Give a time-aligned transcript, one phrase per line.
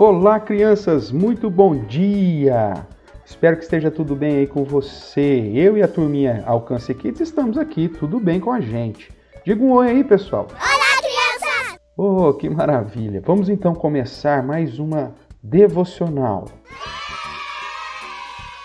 [0.00, 2.86] Olá, crianças, muito bom dia!
[3.26, 5.50] Espero que esteja tudo bem aí com você.
[5.52, 9.10] Eu e a turminha Alcance Kids estamos aqui, tudo bem com a gente.
[9.44, 10.46] Diga um oi aí, pessoal.
[10.52, 11.80] Olá, crianças!
[11.96, 13.20] Oh, que maravilha!
[13.26, 16.44] Vamos então começar mais uma devocional.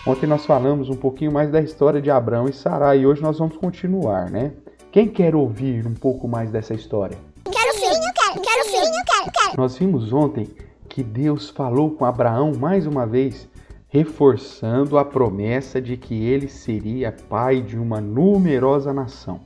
[0.06, 3.40] Ontem nós falamos um pouquinho mais da história de Abraão e Sarai e hoje nós
[3.40, 4.52] vamos continuar, né?
[4.92, 7.18] Quem quer ouvir um pouco mais dessa história?
[7.42, 9.56] Quero sim, eu quero, quero sim, eu quero, quero.
[9.56, 10.48] Nós vimos ontem
[10.94, 13.48] que Deus falou com Abraão mais uma vez,
[13.88, 19.40] reforçando a promessa de que ele seria pai de uma numerosa nação.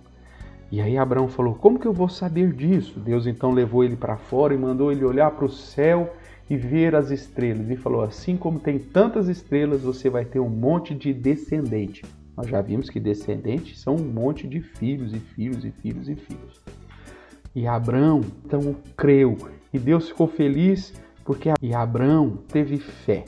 [0.70, 3.00] E aí Abraão falou: Como que eu vou saber disso?
[3.00, 6.12] Deus então levou ele para fora e mandou ele olhar para o céu
[6.50, 7.70] e ver as estrelas.
[7.70, 12.04] E falou: Assim como tem tantas estrelas, você vai ter um monte de descendente.
[12.36, 16.14] Nós já vimos que descendentes são um monte de filhos e filhos e filhos e
[16.14, 16.60] filhos.
[17.54, 19.34] E Abraão então creu.
[19.72, 20.92] E Deus ficou feliz
[21.28, 23.26] porque Abraão teve fé.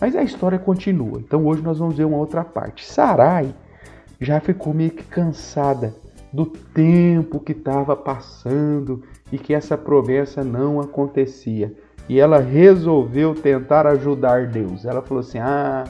[0.00, 1.20] Mas a história continua.
[1.20, 2.84] Então hoje nós vamos ver uma outra parte.
[2.84, 3.54] Sarai
[4.20, 5.94] já ficou meio que cansada
[6.32, 11.72] do tempo que estava passando e que essa promessa não acontecia
[12.08, 14.84] e ela resolveu tentar ajudar Deus.
[14.84, 15.84] Ela falou assim: Ah,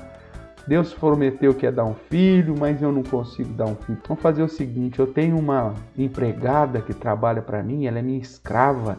[0.67, 3.99] Deus prometeu que ia dar um filho, mas eu não consigo dar um filho.
[4.06, 8.21] Vamos fazer o seguinte: eu tenho uma empregada que trabalha para mim, ela é minha
[8.21, 8.99] escrava,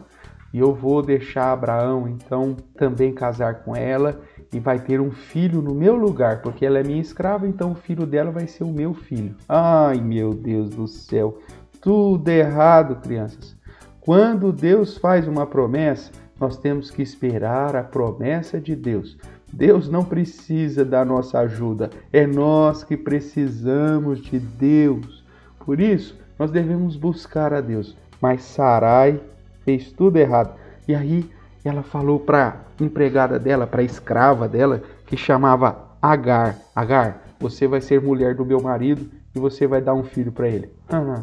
[0.54, 4.20] e eu vou deixar Abraão então também casar com ela
[4.52, 7.74] e vai ter um filho no meu lugar, porque ela é minha escrava, então o
[7.74, 9.34] filho dela vai ser o meu filho.
[9.48, 11.40] Ai, meu Deus do céu,
[11.80, 13.56] tudo errado, crianças.
[14.00, 19.18] Quando Deus faz uma promessa, nós temos que esperar a promessa de Deus.
[19.52, 25.24] Deus não precisa da nossa ajuda, é nós que precisamos de Deus.
[25.58, 27.96] Por isso, nós devemos buscar a Deus.
[28.20, 29.20] Mas Sarai
[29.64, 30.54] fez tudo errado.
[30.86, 31.28] E aí
[31.64, 38.00] ela falou para empregada dela, para escrava dela, que chamava Agar: Agar, você vai ser
[38.00, 40.70] mulher do meu marido e você vai dar um filho para ele.
[40.88, 41.22] Ah,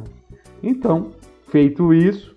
[0.63, 1.11] então,
[1.49, 2.35] feito isso,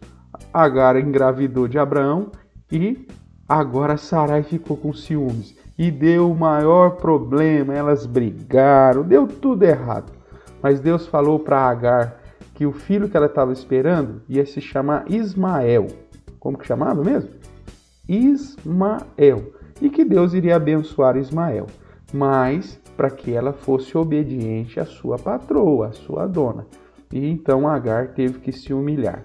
[0.53, 2.31] Agar engravidou de Abraão
[2.70, 3.06] e
[3.48, 7.75] agora Sarai ficou com ciúmes e deu o maior problema.
[7.75, 10.12] Elas brigaram, deu tudo errado.
[10.62, 12.23] Mas Deus falou para Agar
[12.54, 15.88] que o filho que ela estava esperando ia se chamar Ismael.
[16.38, 17.31] Como que chamava mesmo?
[18.09, 19.53] Ismael.
[19.81, 21.66] E que Deus iria abençoar Ismael.
[22.12, 26.66] Mas para que ela fosse obediente à sua patroa, à sua dona.
[27.12, 29.25] E então Agar teve que se humilhar.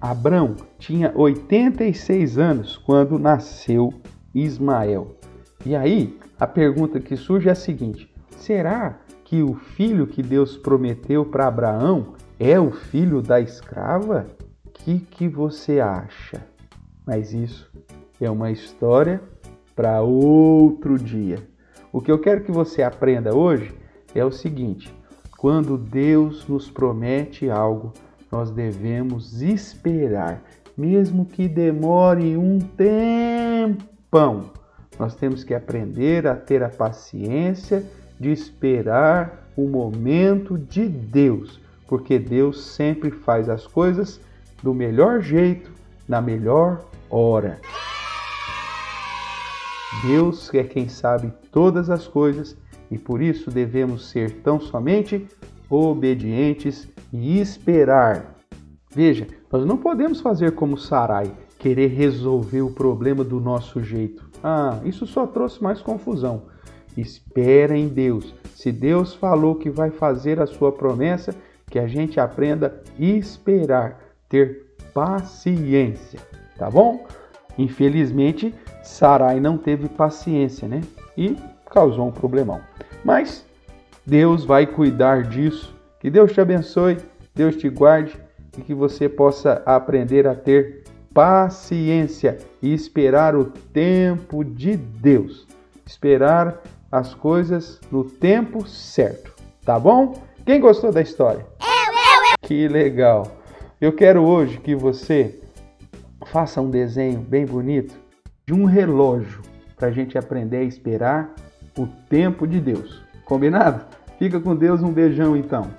[0.00, 3.92] Abrão tinha 86 anos quando nasceu
[4.34, 5.16] Ismael.
[5.64, 10.56] E aí, a pergunta que surge é a seguinte: será que o filho que Deus
[10.56, 14.26] prometeu para Abraão é o filho da escrava?
[14.74, 16.44] Que, que você acha?
[17.06, 17.70] Mas isso
[18.20, 19.20] é uma história
[19.74, 21.38] para outro dia.
[21.92, 23.74] O que eu quero que você aprenda hoje
[24.14, 24.94] é o seguinte:
[25.36, 27.92] quando Deus nos promete algo,
[28.30, 30.42] nós devemos esperar,
[30.76, 34.50] mesmo que demore um tempão.
[34.98, 37.84] Nós temos que aprender a ter a paciência
[38.18, 41.60] de esperar o momento de Deus,
[41.92, 44.18] porque Deus sempre faz as coisas
[44.62, 45.70] do melhor jeito,
[46.08, 47.60] na melhor hora.
[50.02, 52.56] Deus é quem sabe todas as coisas
[52.90, 55.28] e por isso devemos ser tão somente
[55.68, 58.36] obedientes e esperar.
[58.90, 64.30] Veja, nós não podemos fazer como Sarai, querer resolver o problema do nosso jeito.
[64.42, 66.44] Ah, isso só trouxe mais confusão.
[66.96, 68.34] Espera em Deus.
[68.54, 71.34] Se Deus falou que vai fazer a sua promessa,
[71.72, 76.20] que a gente aprenda a esperar, ter paciência,
[76.58, 77.06] tá bom?
[77.56, 80.82] Infelizmente, Sarai não teve paciência, né?
[81.16, 81.34] E
[81.70, 82.60] causou um problemão.
[83.02, 83.42] Mas
[84.04, 85.74] Deus vai cuidar disso.
[85.98, 86.98] Que Deus te abençoe,
[87.34, 88.20] Deus te guarde
[88.58, 90.84] e que você possa aprender a ter
[91.14, 95.46] paciência e esperar o tempo de Deus.
[95.86, 96.60] Esperar
[96.90, 99.32] as coisas no tempo certo,
[99.64, 100.20] tá bom?
[100.44, 101.46] Quem gostou da história?
[101.60, 102.36] Eu, eu, eu.
[102.42, 103.36] Que legal!
[103.80, 105.40] Eu quero hoje que você
[106.26, 107.94] faça um desenho bem bonito
[108.44, 109.40] de um relógio
[109.76, 111.32] para a gente aprender a esperar
[111.78, 113.02] o tempo de Deus.
[113.24, 113.84] Combinado?
[114.18, 115.70] Fica com Deus, um beijão então.